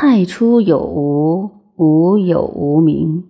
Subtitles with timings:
[0.00, 3.24] 太初有无，无有无明。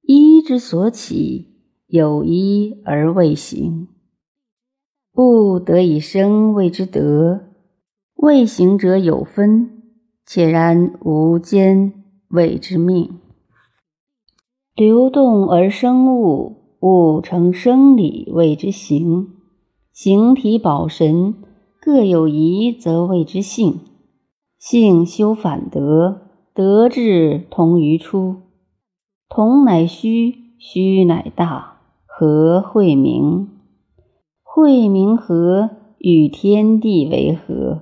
[0.00, 1.48] 一之所起，
[1.88, 3.86] 有一而未行。
[5.12, 7.40] 不得以生，谓之德；
[8.14, 9.82] 未行者有分，
[10.24, 11.92] 且然无间，
[12.30, 13.18] 谓之命。
[14.74, 19.28] 流动而生物，物成生理，谓之形。
[19.92, 21.34] 形体保神，
[21.78, 23.80] 各有宜，则谓之性。
[24.60, 26.20] 性修反德，
[26.52, 28.42] 德至同于出。
[29.26, 33.48] 同乃虚，虚乃大，和会明。
[34.42, 37.80] 会明和，与天地为和。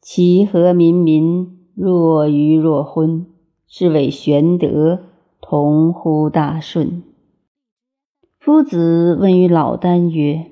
[0.00, 3.26] 其和冥冥，若愚若昏，
[3.68, 5.00] 是谓玄德。
[5.42, 7.02] 同乎大顺。
[8.40, 10.50] 夫子问于老聃曰：“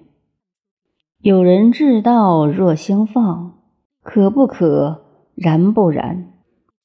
[1.22, 3.55] 有人至道若相放，
[4.02, 5.03] 可不可？
[5.34, 6.32] 然不然？”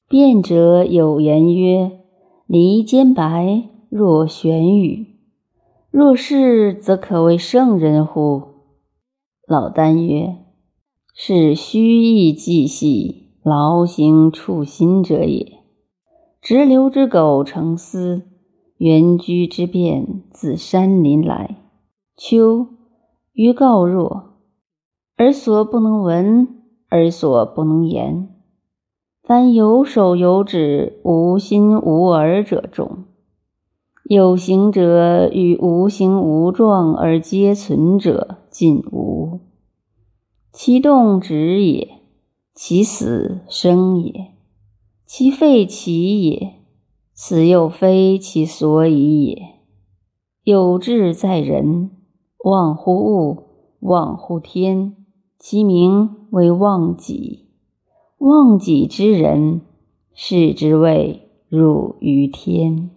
[0.08, 2.00] 辩者有言曰
[2.46, 5.06] ：“离间白，若玄羽。
[5.90, 8.42] 若是，则可谓圣人乎？”
[9.46, 10.36] 老聃曰
[11.14, 15.58] ：“是虚意既细，劳形触心者也。”
[16.42, 18.22] 直流之狗成丝，
[18.78, 21.58] 原居之变自山林来。
[22.16, 22.66] 秋
[23.32, 24.38] 于告若，
[25.16, 26.48] 而所不能闻，
[26.88, 28.29] 而所不能言。
[29.22, 33.04] 凡有手有指，无心无耳者众。
[34.04, 39.40] 有形者与无形无状而皆存者尽无。
[40.52, 42.00] 其动止也，
[42.54, 44.32] 其死生也。
[45.06, 46.54] 其废其也，
[47.12, 49.60] 此又非其所以也。
[50.42, 51.90] 有志在人，
[52.42, 53.44] 忘乎物，
[53.80, 54.96] 忘乎天，
[55.38, 57.49] 其名为忘己。
[58.20, 59.62] 忘己之人，
[60.12, 62.90] 视之谓辱于天。